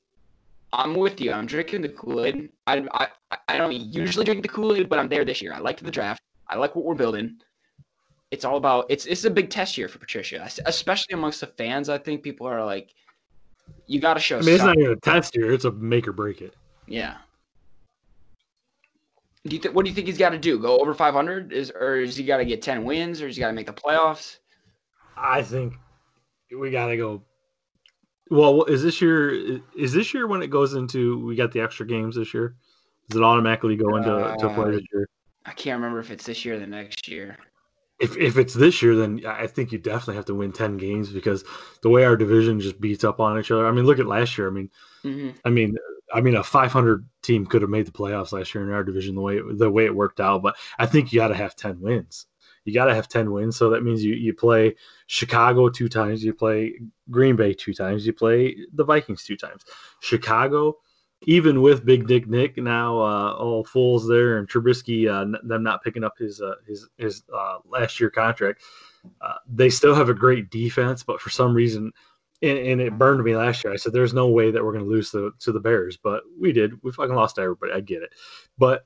[0.74, 1.32] I'm with you.
[1.32, 2.50] I'm drinking the Kool Aid.
[2.68, 5.54] I, I I don't usually drink the Kool Aid, but I'm there this year.
[5.54, 6.22] I liked the draft.
[6.50, 7.38] I like what we're building.
[8.30, 11.88] It's all about it's it's a big test year for Patricia, especially amongst the fans.
[11.88, 12.94] I think people are like,
[13.88, 14.40] you got to show.
[14.40, 16.56] I mean, it's not even a test year; it's a make or break it.
[16.88, 17.18] Yeah.
[19.46, 20.58] Do you th- what do you think he's got to do?
[20.58, 21.52] Go over 500?
[21.52, 23.68] Is or is he got to get 10 wins, or is he got to make
[23.68, 24.38] the playoffs?
[25.18, 25.74] I think
[26.58, 27.24] we got to go
[28.30, 29.62] well, is this year?
[29.78, 31.24] Is this year when it goes into?
[31.26, 32.56] We got the extra games this year.
[33.10, 35.08] Does it automatically go into uh, to play this year?
[35.46, 37.38] I can't remember if it's this year or the next year.
[38.00, 41.12] If if it's this year, then I think you definitely have to win ten games
[41.12, 41.44] because
[41.84, 43.68] the way our division just beats up on each other.
[43.68, 44.48] I mean, look at last year.
[44.48, 44.70] I mean,
[45.04, 45.30] mm-hmm.
[45.46, 45.76] I mean,
[46.14, 49.16] I mean, a 500 team could have made the playoffs last year in our division
[49.16, 50.44] the way it, the way it worked out.
[50.44, 52.28] But I think you got to have ten wins
[52.66, 53.58] you got to have 10 wins.
[53.58, 54.76] So that means you, you play
[55.08, 59.64] Chicago two times, you play Green Bay two times, you play the Vikings two times.
[60.00, 60.78] Chicago,
[61.24, 65.84] even with Big Dick Nick now uh, all fools there and Trubisky, uh, them not
[65.84, 68.62] picking up his uh, his his uh, last year contract,
[69.22, 71.92] uh, they still have a great defense, but for some reason.
[72.44, 73.72] And, and, it burned me last year.
[73.72, 76.52] I said, "There's no way that we're going to lose to, the Bears," but we
[76.52, 76.74] did.
[76.84, 77.72] We fucking lost everybody.
[77.72, 78.10] I get it,
[78.58, 78.86] but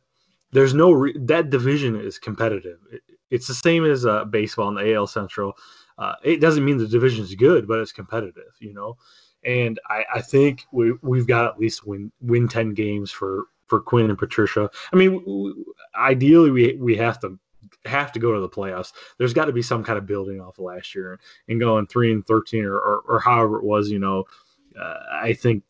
[0.52, 2.78] there's no re- that division is competitive.
[2.92, 5.54] It, it's the same as uh, baseball in the AL Central.
[5.98, 8.96] Uh, it doesn't mean the division is good, but it's competitive, you know.
[9.44, 13.82] And I, I think we we've got at least win win ten games for for
[13.82, 14.70] Quinn and Patricia.
[14.94, 15.66] I mean, w-
[15.96, 17.40] ideally we we have to
[17.86, 18.92] have to go to the playoffs.
[19.18, 22.12] There's got to be some kind of building off of last year and going three
[22.12, 23.90] and thirteen or or, or however it was.
[23.90, 24.26] You know,
[24.80, 25.64] uh, I think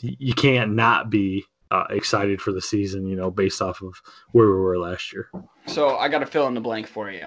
[0.00, 4.00] you can't not be uh, excited for the season, you know, based off of
[4.32, 5.30] where we were last year.
[5.66, 7.26] So I got to fill in the blank for you.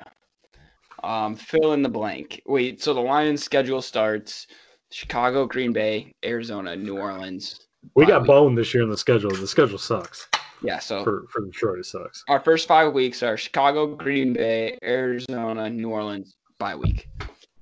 [1.03, 2.41] Um, fill in the blank.
[2.45, 4.47] Wait, so the Lions schedule starts
[4.91, 7.67] Chicago, Green Bay, Arizona, New Orleans.
[7.95, 9.31] We got boned this year in the schedule.
[9.31, 10.27] The schedule sucks.
[10.61, 12.23] Yeah, so for, for Detroit it sucks.
[12.27, 17.07] Our first five weeks are Chicago, Green Bay, Arizona, New Orleans bye week.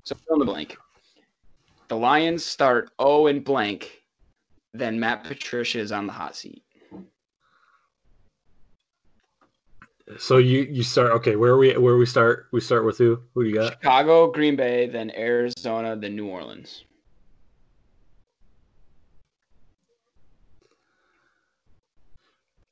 [0.04, 0.78] So fill in the blank.
[1.88, 4.04] The Lions start 0 and blank,
[4.74, 6.64] then Matt Patricia is on the hot seat.
[10.18, 11.36] So you you start okay.
[11.36, 12.48] Where we where we start?
[12.52, 13.20] We start with who?
[13.36, 13.74] Who do you got?
[13.74, 16.84] Chicago, Green Bay, then Arizona, then New Orleans.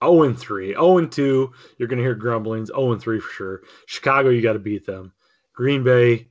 [0.01, 0.69] Oh and three.
[0.69, 1.51] 0 and two.
[1.77, 2.69] You're gonna hear grumblings.
[2.69, 3.62] 0 and three for sure.
[3.86, 5.13] Chicago, you got to beat them.
[5.53, 6.27] Green Bay.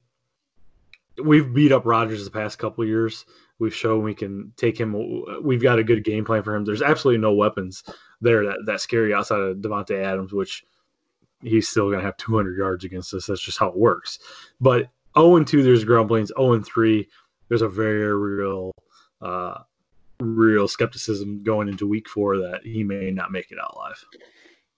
[1.22, 3.24] We've beat up Rodgers the past couple years.
[3.58, 4.94] We've shown we can take him.
[5.42, 6.64] We've got a good game plan for him.
[6.64, 7.82] There's absolutely no weapons
[8.20, 10.64] there that that scary outside of Davante Adams, which
[11.42, 13.26] he's still going to have 200 yards against us.
[13.26, 14.18] That's just how it works.
[14.60, 16.32] But 0 and 2, there's grumblings.
[16.36, 17.08] 0 and 3,
[17.48, 18.72] there's a very real,
[19.20, 19.58] uh,
[20.20, 24.04] real skepticism going into week four that he may not make it out alive.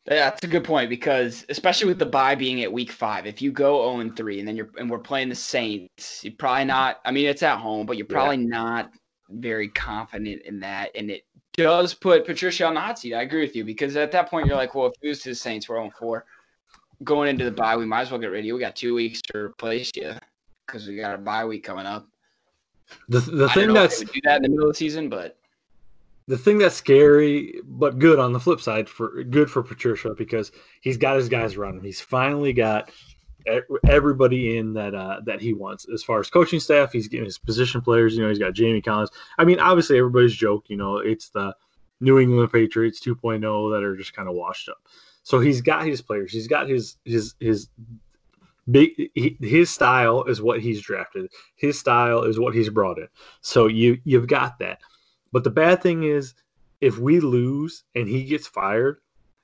[0.06, 3.42] Yeah, that's a good point because especially with the bye being at week five, if
[3.42, 6.64] you go 0 and 3 and then you're and we're playing the Saints, you're probably
[6.64, 8.48] not I mean it's at home, but you're probably yeah.
[8.48, 8.90] not
[9.28, 10.92] very confident in that.
[10.94, 13.14] And it does put Patricia on the hot seat.
[13.14, 15.30] I agree with you because at that point you're like, well, if we lose to
[15.30, 16.24] the Saints, we're 0 4
[17.04, 18.50] going into the bye, we might as well get ready.
[18.52, 20.14] We got two weeks to replace you
[20.66, 22.06] because we got a bye week coming up.
[23.08, 25.36] The the thing that's do that in the middle of the season, but
[26.26, 30.52] the thing that's scary but good on the flip side for good for Patricia because
[30.82, 31.82] he's got his guys running.
[31.82, 32.90] He's finally got
[33.88, 36.92] everybody in that uh, that he wants as far as coaching staff.
[36.92, 38.14] He's getting his position players.
[38.14, 39.10] You know, he's got Jamie Collins.
[39.38, 40.64] I mean, obviously everybody's joke.
[40.68, 41.54] You know, it's the
[42.00, 43.40] New England Patriots 2.0
[43.72, 44.78] that are just kind of washed up.
[45.22, 46.32] So he's got his players.
[46.32, 47.68] He's got his his his
[48.70, 51.30] big he, his style is what he's drafted.
[51.56, 53.08] His style is what he's brought in.
[53.40, 54.80] So you you've got that.
[55.32, 56.34] But the bad thing is
[56.80, 59.00] if we lose and he gets fired,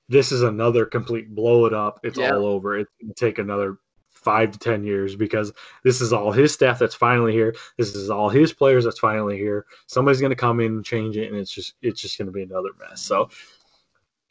[0.08, 2.00] this is another complete blow it up.
[2.02, 2.34] It's yeah.
[2.34, 2.78] all over.
[2.78, 3.78] It's going to take another
[4.10, 7.54] five to ten years because this is all his staff that's finally here.
[7.76, 9.66] This is all his players that's finally here.
[9.86, 12.32] Somebody's going to come in and change it, and it's just it's just going to
[12.32, 13.00] be another mess.
[13.00, 13.28] So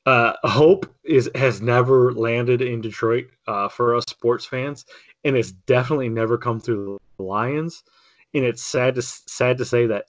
[0.05, 4.85] uh, hope is has never landed in Detroit uh, for us sports fans.
[5.23, 7.83] and it's definitely never come through the Lions.
[8.33, 10.05] And it's sad to sad to say that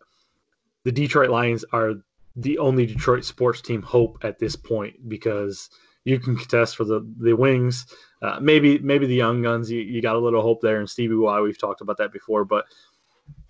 [0.85, 1.95] the Detroit Lions are
[2.37, 5.71] the only Detroit sports team hope at this point because
[6.05, 7.87] you can contest for the the wings.
[8.23, 11.15] Uh, maybe maybe the young guns you, you got a little hope there, and Stevie
[11.15, 12.65] Y we've talked about that before, but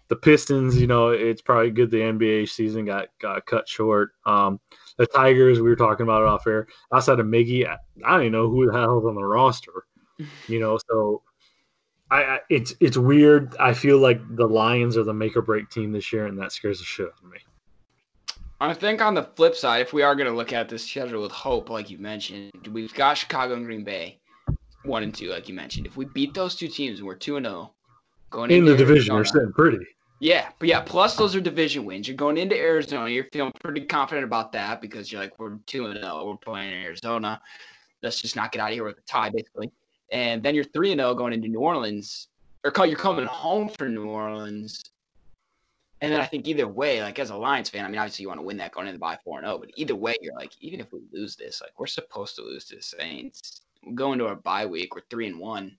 [0.08, 4.10] the Pistons, you know, it's probably good the NBA season got got cut short.
[4.26, 4.60] Um,
[4.96, 6.66] the Tigers, we were talking about it off air.
[6.92, 9.86] Outside of Miggy, I, I don't even know who the hell's on the roster.
[10.46, 11.22] You know, so
[12.08, 13.56] I, I, it's it's weird.
[13.58, 16.52] I feel like the Lions are the make or break team this year, and that
[16.52, 17.38] scares the shit out of me.
[18.60, 21.22] I think on the flip side, if we are going to look at this schedule
[21.22, 24.20] with hope, like you mentioned, we've got Chicago and Green Bay,
[24.84, 25.86] one and two, like you mentioned.
[25.86, 27.74] If we beat those two teams and we're two and zero, oh,
[28.30, 29.84] going in the division, we're sitting pretty.
[30.20, 32.06] Yeah, but yeah, plus those are division wins.
[32.06, 33.10] You're going into Arizona.
[33.10, 36.26] You're feeling pretty confident about that because you're like, we're 2 and 0.
[36.26, 37.40] We're playing in Arizona.
[38.02, 39.70] Let's just not get out of here with a tie, basically.
[40.12, 42.28] And then you're 3 and 0 going into New Orleans,
[42.64, 44.84] or you're coming home for New Orleans.
[46.00, 48.28] And then I think either way, like as a Lions fan, I mean, obviously you
[48.28, 50.52] want to win that going into bye 4 and 0, but either way, you're like,
[50.60, 53.62] even if we lose this, like we're supposed to lose to the Saints.
[53.84, 55.76] We go into our bye week, we're 3 and 1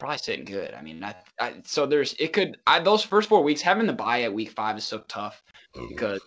[0.00, 0.74] probably sitting good.
[0.74, 3.92] I mean, I, I, so there's it could I, those first four weeks having the
[3.92, 5.42] bye at week five is so tough
[5.76, 5.88] mm-hmm.
[5.88, 6.20] because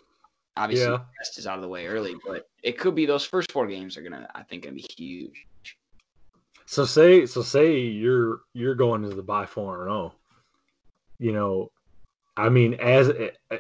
[0.56, 0.98] obviously yeah.
[0.98, 3.68] the rest is out of the way early, but it could be those first four
[3.68, 5.48] games are gonna I think gonna be huge.
[6.66, 9.94] So say so say you're you're going to the bye four and zero.
[9.94, 10.14] Oh.
[11.20, 11.72] You know,
[12.36, 13.12] I mean, as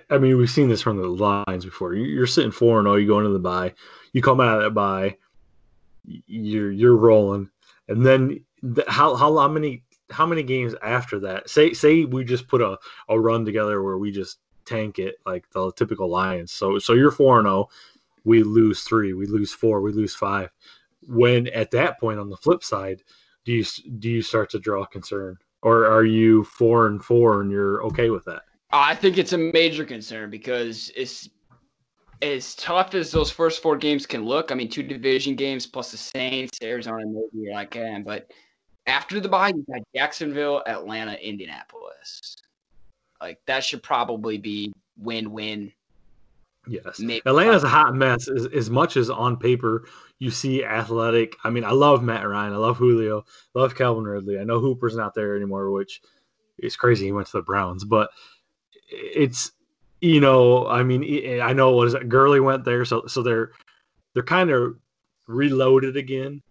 [0.10, 1.94] I mean, we've seen this from the Lions before.
[1.94, 2.96] You're sitting four and zero.
[2.96, 3.74] Oh, you go into the bye.
[4.14, 5.18] You come out of that bye.
[6.06, 7.50] You're you're rolling,
[7.88, 8.44] and then
[8.88, 11.50] how how how many how many games after that?
[11.50, 12.78] Say say we just put a,
[13.10, 16.52] a run together where we just tank it like the typical Lions.
[16.52, 17.68] So so you're four and zero.
[17.68, 17.70] Oh,
[18.24, 20.50] we lose three, we lose four, we lose five.
[21.02, 23.02] When at that point on the flip side,
[23.46, 23.66] do you
[24.00, 28.10] do you start to draw concern, or are you four and four and you're okay
[28.10, 28.44] with that?
[28.72, 31.30] I think it's a major concern because it's
[32.22, 34.52] as tough as those first four games can look.
[34.52, 38.32] I mean, two division games plus the Saints, Arizona, maybe like, eh, but
[38.88, 42.36] after the bye, you got Jacksonville, Atlanta, Indianapolis.
[43.22, 45.72] Like that should probably be win-win.
[46.68, 48.30] Yes, Maybe Atlanta's a hot mess.
[48.30, 49.86] As, as much as on paper
[50.20, 51.36] you see athletic.
[51.44, 52.54] I mean, I love Matt Ryan.
[52.54, 53.26] I love Julio.
[53.54, 54.40] love Calvin Ridley.
[54.40, 56.02] I know Hooper's not there anymore, which
[56.58, 57.06] is crazy.
[57.06, 58.10] He went to the Browns, but
[58.90, 59.52] it's
[60.00, 62.08] you know, I mean, I know what is it?
[62.08, 63.52] Gurley went there, so so they're
[64.14, 64.78] they're kind of
[65.28, 66.42] reloaded again.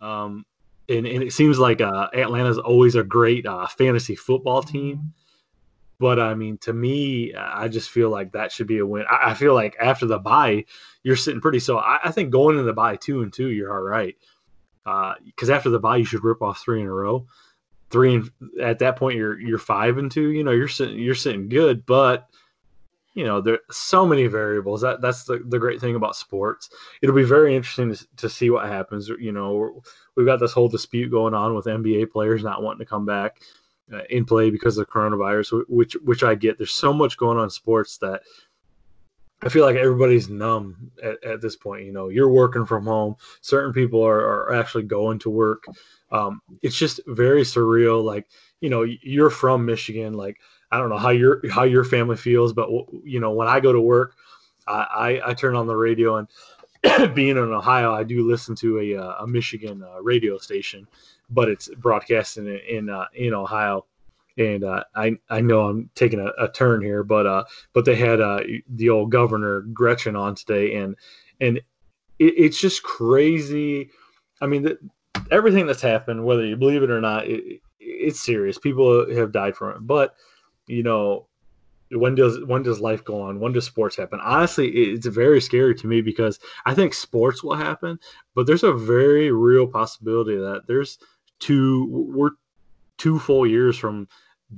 [0.00, 0.44] Um,
[0.88, 5.12] and, and it seems like uh, Atlanta's always a great uh, fantasy football team.
[5.98, 9.06] But I mean, to me, I just feel like that should be a win.
[9.10, 10.66] I, I feel like after the bye,
[11.02, 11.58] you're sitting pretty.
[11.58, 14.14] So I, I think going into the bye two and two, you're all right.
[14.84, 17.26] Because uh, after the bye, you should rip off three in a row.
[17.88, 20.30] Three and at that point, you're you're five and two.
[20.30, 22.28] You know, you're sitting you're sitting good, but
[23.16, 24.82] you know, there's so many variables.
[24.82, 26.68] That that's the, the great thing about sports.
[27.00, 29.08] It'll be very interesting to, to see what happens.
[29.08, 29.82] You know,
[30.14, 33.40] we've got this whole dispute going on with NBA players not wanting to come back
[33.90, 36.58] uh, in play because of coronavirus, which which I get.
[36.58, 38.20] There's so much going on in sports that
[39.42, 41.86] I feel like everybody's numb at, at this point.
[41.86, 43.16] You know, you're working from home.
[43.40, 45.64] Certain people are, are actually going to work.
[46.12, 48.04] Um, it's just very surreal.
[48.04, 48.28] Like,
[48.60, 50.12] you know, you're from Michigan.
[50.12, 50.38] Like,
[50.70, 52.68] I don't know how your how your family feels, but
[53.04, 54.14] you know when I go to work,
[54.66, 56.28] I I, I turn on the radio and
[57.14, 60.86] being in Ohio, I do listen to a uh, a Michigan uh, radio station,
[61.30, 63.86] but it's broadcasting in in, uh, in Ohio,
[64.38, 67.96] and uh, I I know I'm taking a, a turn here, but uh but they
[67.96, 70.96] had uh the old governor Gretchen on today, and
[71.40, 71.58] and
[72.18, 73.90] it, it's just crazy.
[74.40, 74.78] I mean, the,
[75.30, 78.58] everything that's happened, whether you believe it or not, it, it's serious.
[78.58, 80.14] People have died from it, but
[80.66, 81.26] you know,
[81.90, 83.40] when does when does life go on?
[83.40, 84.20] When does sports happen?
[84.22, 87.98] Honestly, it's very scary to me because I think sports will happen,
[88.34, 90.98] but there's a very real possibility that there's
[91.38, 92.30] two we're
[92.98, 94.08] two full years from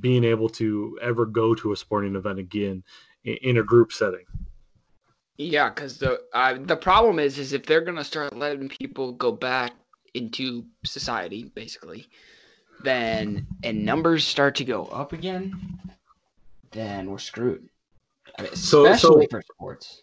[0.01, 2.83] being able to ever go to a sporting event again
[3.25, 4.25] in, a group setting.
[5.37, 9.33] Yeah, because the uh, the problem is is if they're gonna start letting people go
[9.33, 9.73] back
[10.15, 12.09] into society, basically,
[12.83, 15.79] then and numbers start to go up again,
[16.71, 17.69] then we're screwed.
[18.39, 20.03] I mean, especially so, so, for sports.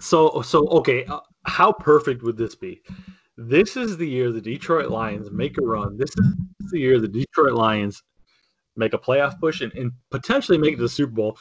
[0.00, 2.82] So, so okay, uh, how perfect would this be?
[3.36, 5.96] This is the year the Detroit Lions make a run.
[5.96, 8.02] This is the year the Detroit Lions
[8.76, 11.38] make a playoff push and, and potentially make it to the Super Bowl,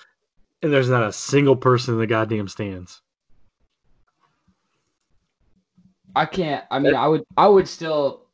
[0.62, 3.02] and there's not a single person in the goddamn stands.
[6.16, 6.66] I can't.
[6.72, 7.24] I mean, I would.
[7.38, 8.26] I would still.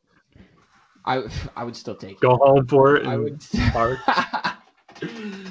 [1.04, 1.24] I
[1.56, 2.20] I would still take it.
[2.20, 3.06] Go home for it.
[3.06, 3.42] I and would.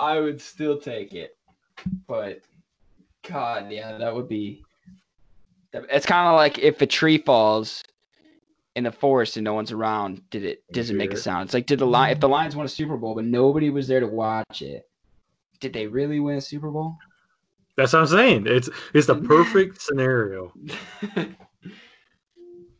[0.00, 1.36] I would still take it,
[2.08, 2.40] but
[3.28, 4.64] God, yeah, that would be.
[5.74, 7.84] It's kind of like if a tree falls
[8.74, 10.22] in the forest and no one's around.
[10.30, 10.64] Did it?
[10.72, 11.44] Does it make a sound?
[11.44, 13.86] It's like did the lion if the Lions won a Super Bowl but nobody was
[13.88, 14.88] there to watch it?
[15.60, 16.96] Did they really win a Super Bowl?
[17.76, 18.46] That's what I'm saying.
[18.46, 20.52] It's it's the perfect scenario.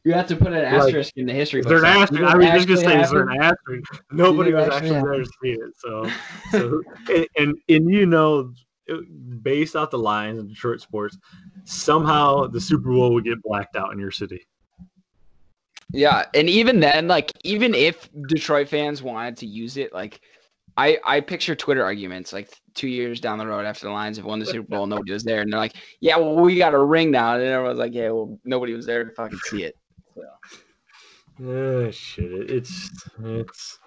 [0.04, 1.60] you have to put an Like, asterisk in the history.
[1.60, 2.12] Is there an asterisk?
[2.12, 4.02] Did I was just gonna actually say, is there an asterisk?
[4.10, 5.72] Nobody was actually actually there to see it.
[5.76, 6.10] So,
[6.50, 6.82] so
[7.14, 8.52] and, and and you know,
[8.90, 8.96] uh,
[9.42, 11.18] based off the Lions and Detroit sports,
[11.64, 14.46] somehow the Super Bowl would get blacked out in your city.
[15.92, 20.20] Yeah, and even then, like even if Detroit fans wanted to use it, like
[20.76, 24.24] I I picture Twitter arguments like two years down the road after the Lions have
[24.24, 26.78] won the Super Bowl, nobody was there, and they're like, "Yeah, well, we got a
[26.78, 29.74] ring now," and everyone's like, "Yeah, well, nobody was there to fucking see it."
[31.42, 32.90] Uh, shit, it's
[33.24, 33.78] it's.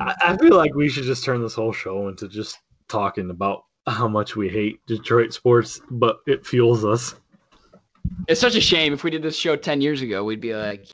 [0.00, 3.64] I, I feel like we should just turn this whole show into just talking about
[3.86, 7.14] how much we hate Detroit sports, but it fuels us.
[8.26, 8.92] It's such a shame.
[8.92, 10.86] If we did this show ten years ago, we'd be like,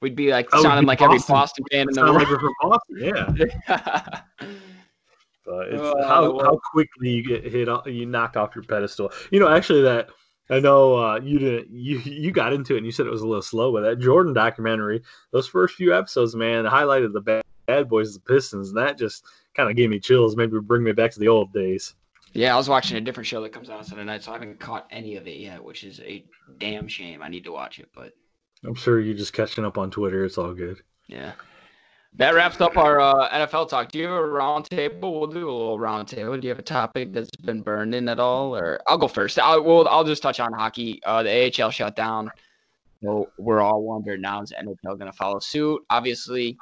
[0.00, 1.34] we'd be like I sounding be like every Boston.
[1.34, 2.40] Boston fan in the Sound like world.
[2.40, 2.96] from Boston,
[3.68, 4.20] yeah.
[5.46, 6.44] But it's Oh, how, well.
[6.44, 9.10] how quickly you get hit, off, you knocked off your pedestal.
[9.30, 10.10] You know, actually, that
[10.50, 13.22] I know uh, you didn't, you you got into it and you said it was
[13.22, 17.42] a little slow, but that Jordan documentary, those first few episodes, man, highlighted the bad,
[17.66, 20.36] bad boys, the Pistons, and that just kind of gave me chills.
[20.36, 21.94] Maybe bring me back to the old days.
[22.32, 24.34] yeah, I was watching a different show that comes out on Sunday night, so I
[24.34, 26.24] haven't caught any of it yet, which is a
[26.58, 27.22] damn shame.
[27.22, 28.12] I need to watch it, but
[28.64, 30.24] I'm sure you're just catching up on Twitter.
[30.24, 30.80] It's all good.
[31.08, 31.32] Yeah.
[32.16, 33.92] That wraps up our uh, NFL talk.
[33.92, 35.20] Do you have a round table?
[35.20, 36.36] We'll do a little round table.
[36.36, 38.56] Do you have a topic that's been burned in at all?
[38.56, 39.38] Or I'll go first.
[39.38, 41.00] I'll, well, I'll just touch on hockey.
[41.04, 42.30] Uh, the AHL shut down.
[43.02, 45.82] So we're all wondering now is NHL going to follow suit?
[45.90, 46.58] Obviously,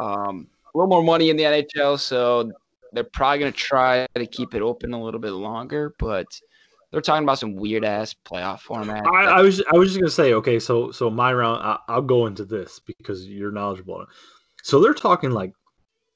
[0.00, 2.50] um, a little more money in the NHL, so
[2.92, 5.94] they're probably going to try to keep it open a little bit longer.
[5.98, 6.40] But
[6.90, 9.06] they're talking about some weird ass playoff format.
[9.06, 12.00] I, I was I was just gonna say, okay, so so my round, I, I'll
[12.00, 14.06] go into this because you're knowledgeable.
[14.66, 15.52] So they're talking like,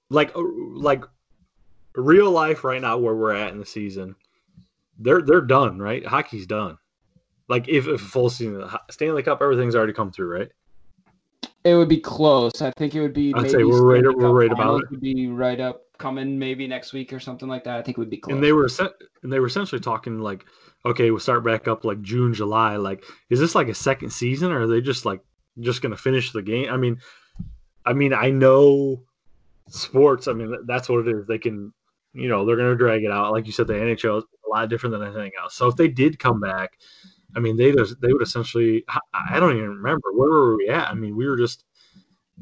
[0.08, 1.04] like uh, like
[1.94, 4.16] real life right now where we're at in the season.
[4.98, 6.04] They're they're done, right?
[6.04, 6.76] Hockey's done.
[7.48, 10.48] Like if, if full season, Stanley Cup, everything's already come through, right?
[11.62, 12.60] It would be close.
[12.60, 13.32] I think it would be.
[13.34, 14.90] I'd maybe say we're right- Stanley we're right about it.
[14.90, 17.78] Would be right up coming maybe next week or something like that.
[17.78, 18.34] I think it would be close.
[18.34, 18.68] And they were
[19.22, 20.44] and they were essentially talking like,
[20.84, 22.74] okay, we'll start back up like June, July.
[22.74, 25.20] Like, is this like a second season, or are they just like
[25.60, 26.68] just gonna finish the game?
[26.68, 26.98] I mean,
[27.90, 29.02] I mean, I know
[29.68, 30.28] sports.
[30.28, 31.26] I mean, that's what it is.
[31.26, 31.72] They can,
[32.12, 33.32] you know, they're gonna drag it out.
[33.32, 35.54] Like you said, the NHL is a lot different than anything else.
[35.56, 36.78] So if they did come back,
[37.36, 38.84] I mean, they just they would essentially.
[38.88, 40.88] I- don't even remember where were we at.
[40.88, 41.64] I mean, we were just.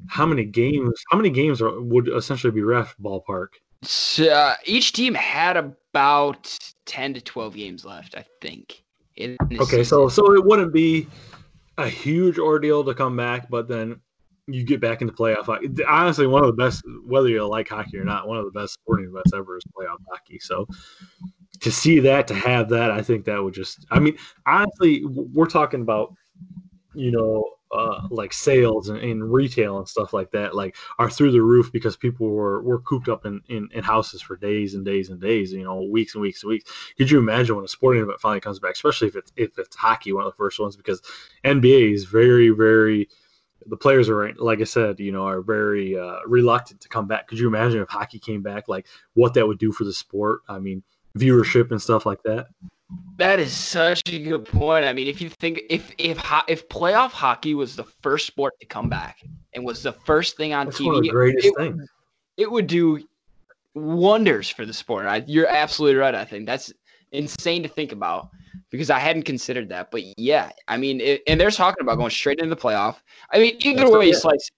[0.07, 1.03] How many games?
[1.11, 3.49] How many games are, would essentially be ref ballpark?
[3.83, 8.83] So, uh, each team had about ten to twelve games left, I think.
[9.17, 9.85] in Okay, season.
[9.85, 11.09] so so it wouldn't be
[11.79, 14.01] a huge ordeal to come back, but then
[14.49, 15.45] you get back into playoff.
[15.45, 15.69] hockey.
[15.87, 18.75] Honestly, one of the best, whether you like hockey or not, one of the best
[18.75, 20.39] sporting events ever is playoff hockey.
[20.39, 20.67] So
[21.61, 23.87] to see that, to have that, I think that would just.
[23.91, 26.15] I mean, honestly, we're talking about,
[26.95, 31.33] you know, uh, like sales and, and retail and stuff like that, like are through
[31.33, 34.87] the roof because people were were cooped up in, in in houses for days and
[34.87, 36.71] days and days, you know, weeks and weeks and weeks.
[36.97, 39.77] Could you imagine when a sporting event finally comes back, especially if it's if it's
[39.77, 41.03] hockey, one of the first ones, because
[41.45, 43.09] NBA is very very
[43.69, 47.29] the players are like I said, you know, are very uh, reluctant to come back.
[47.29, 50.41] Could you imagine if hockey came back, like what that would do for the sport?
[50.49, 50.83] I mean,
[51.17, 52.49] viewership and stuff like that.
[53.17, 54.85] that is such a good point.
[54.85, 58.67] I mean, if you think if if if playoff hockey was the first sport to
[58.67, 59.19] come back
[59.53, 61.75] and was the first thing on That's TV, one of the greatest it,
[62.37, 63.07] it would do
[63.75, 65.07] wonders for the sport.
[65.07, 66.15] I, you're absolutely right.
[66.15, 66.73] I think that's
[67.13, 68.31] insane to think about
[68.71, 69.91] because I hadn't considered that.
[69.91, 72.97] But yeah, I mean, it, and they're talking about going straight into the playoff.
[73.33, 74.51] I mean, either That's way you slice,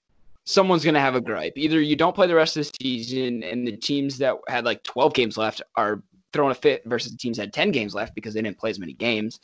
[0.45, 1.55] someone's going to have a gripe.
[1.57, 4.83] Either you don't play the rest of the season, and the teams that had like
[4.83, 6.03] 12 games left are
[6.33, 8.70] throwing a fit versus the teams that had 10 games left because they didn't play
[8.70, 9.41] as many games.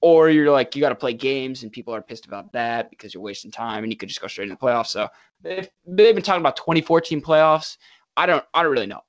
[0.00, 3.12] Or you're like, you got to play games, and people are pissed about that because
[3.12, 4.88] you're wasting time, and you could just go straight into the playoffs.
[4.88, 5.08] So
[5.42, 7.78] they've, they've been talking about 2014 playoffs.
[8.16, 9.02] I don't, I don't really know.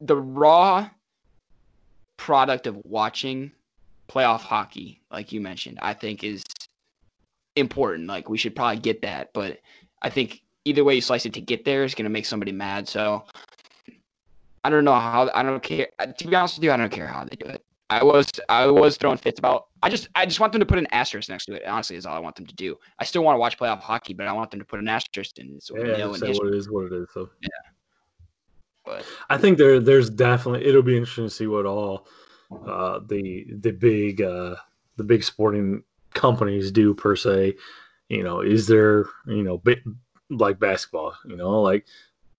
[0.00, 0.88] The raw
[2.22, 3.50] product of watching
[4.08, 6.44] playoff hockey, like you mentioned, I think is
[7.56, 8.06] important.
[8.06, 9.58] Like we should probably get that, but
[10.02, 12.52] I think either way you slice it to get there is going to make somebody
[12.52, 12.88] mad.
[12.88, 13.24] So
[14.62, 15.30] I don't know how.
[15.34, 15.88] I don't care.
[15.98, 17.64] Uh, to be honest with you, I don't care how they do it.
[17.90, 19.66] I was I was throwing fits about.
[19.82, 21.66] I just I just want them to put an asterisk next to it.
[21.66, 22.78] Honestly, is all I want them to do.
[23.00, 25.38] I still want to watch playoff hockey, but I want them to put an asterisk
[25.38, 27.08] in so yeah, know what it is, what it is.
[27.12, 27.48] So yeah,
[28.84, 32.06] but I think there there's definitely it'll be interesting to see what all
[32.66, 34.56] uh, the the big uh,
[34.96, 37.54] the big sporting companies do per se.
[38.08, 39.80] You know, is there you know bit
[40.30, 41.14] like basketball?
[41.26, 41.86] You know, like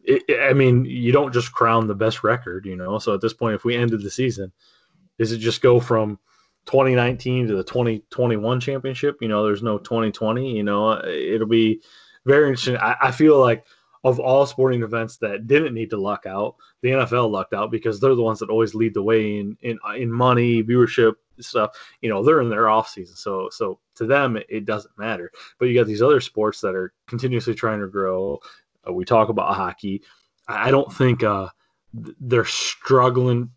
[0.03, 2.65] it, I mean, you don't just crown the best record.
[2.65, 4.51] You know, so at this point, if we ended the season,
[5.17, 6.19] is it just go from
[6.65, 9.17] 2019 to the 2021 championship?
[9.21, 10.55] You know, there's no 2020.
[10.55, 11.81] You know, it'll be
[12.25, 12.77] very interesting.
[12.77, 13.65] I, I feel like
[14.03, 17.99] of all sporting events that didn't need to luck out, the NFL lucked out because
[17.99, 21.71] they're the ones that always lead the way in in, in money, viewership stuff.
[22.01, 25.31] You know, they're in their off season, so so to them it, doesn't matter.
[25.57, 28.39] But you got these other sports that are continuously trying to grow.
[28.87, 30.01] Uh, we talk about hockey.
[30.47, 31.47] I don't think uh,
[31.93, 33.51] they're struggling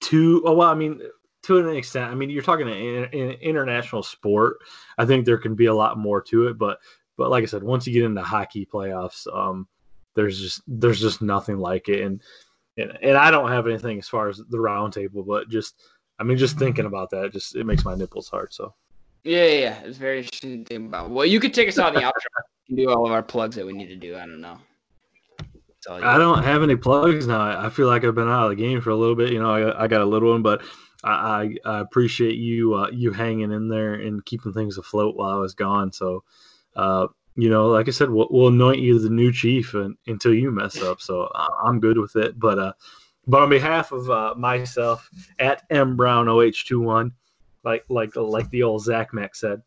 [0.00, 0.42] to.
[0.44, 1.00] Oh, well, I mean,
[1.42, 2.10] to an extent.
[2.10, 4.58] I mean, you're talking an international sport.
[4.98, 6.78] I think there can be a lot more to it, but
[7.16, 9.68] but like I said, once you get into hockey playoffs, um,
[10.14, 12.02] there's just there's just nothing like it.
[12.02, 12.22] And
[12.76, 15.82] and, and I don't have anything as far as the roundtable, but just
[16.18, 18.52] I mean, just thinking about that, just it makes my nipples hard.
[18.52, 18.74] So.
[19.22, 19.80] Yeah, yeah, yeah.
[19.80, 21.10] it's very interesting to think about.
[21.10, 22.12] Well, you could take us on the outro
[22.68, 24.16] and do all of our plugs that we need to do.
[24.16, 24.58] I don't know.
[25.88, 27.40] I don't have any plugs now.
[27.40, 29.32] I feel like I've been out of the game for a little bit.
[29.32, 30.62] You know, I, I got a little one, but
[31.02, 31.10] I,
[31.64, 35.38] I, I appreciate you uh, you hanging in there and keeping things afloat while I
[35.38, 35.90] was gone.
[35.92, 36.22] So
[36.80, 37.06] uh,
[37.36, 40.50] you know, like I said, we'll, we'll anoint you the new chief and, until you
[40.50, 41.00] mess up.
[41.00, 41.30] So
[41.62, 42.38] I'm good with it.
[42.38, 42.72] But uh,
[43.26, 45.08] but on behalf of uh, myself
[45.38, 47.12] at M Brown OH21,
[47.64, 49.62] like like like the old Zach Mac said.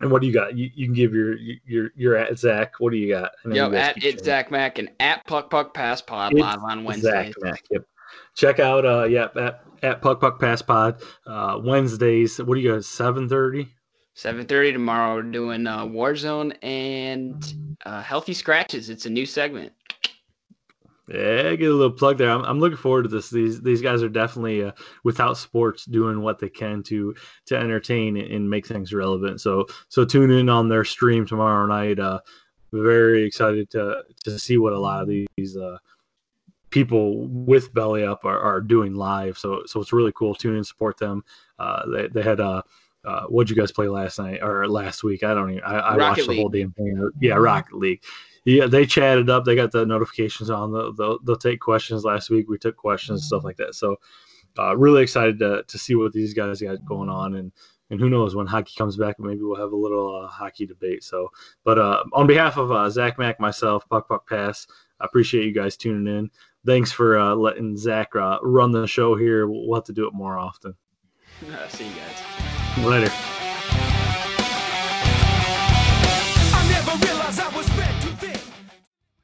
[0.00, 0.56] And what do you got?
[0.56, 2.80] You, you can give your your your at Zach.
[2.80, 3.32] What do you got?
[3.48, 7.26] Yep, at it Zach Mac and at Puck Puck Pass Pod live on Wednesday.
[7.26, 7.62] Zach Mac.
[7.70, 7.84] Yep.
[8.34, 12.38] Check out uh yeah at at Puck Puck Pass Pod uh Wednesdays.
[12.38, 12.84] What do you got?
[12.84, 13.68] Seven thirty.
[14.16, 18.90] 7.30 tomorrow we're doing uh, warzone and uh, healthy scratches.
[18.90, 19.72] It's a new segment.
[21.08, 22.30] Yeah get a little plug there.
[22.30, 23.28] I'm, I'm looking forward to this.
[23.28, 27.14] These these guys are definitely uh, without sports doing what they can to
[27.46, 29.40] to entertain and make things relevant.
[29.40, 31.98] So so tune in on their stream tomorrow night.
[31.98, 32.20] Uh
[32.72, 35.78] very excited to to see what a lot of these uh
[36.70, 39.36] people with belly up are, are doing live.
[39.36, 40.34] So so it's really cool.
[40.34, 41.24] Tune in support them.
[41.58, 42.62] Uh they, they had uh
[43.04, 45.22] uh, what'd you guys play last night or last week?
[45.22, 45.64] I don't even.
[45.64, 47.10] I, I watched the whole damn thing.
[47.20, 48.02] Yeah, Rocket League.
[48.44, 49.44] Yeah, they chatted up.
[49.44, 50.72] They got the notifications on.
[50.72, 52.04] They'll, they'll, they'll take questions.
[52.04, 53.74] Last week we took questions and stuff like that.
[53.74, 53.96] So,
[54.58, 57.52] uh, really excited to, to see what these guys got going on and
[57.92, 61.04] and who knows when hockey comes back, maybe we'll have a little uh, hockey debate.
[61.04, 61.30] So,
[61.62, 64.66] but uh, on behalf of uh, Zach Mac, myself, Puck Puck Pass,
[64.98, 66.30] I appreciate you guys tuning in.
[66.64, 69.46] Thanks for uh, letting Zach uh, run the show here.
[69.46, 70.74] We'll have to do it more often.
[71.68, 72.51] See you guys.
[72.78, 73.41] Later.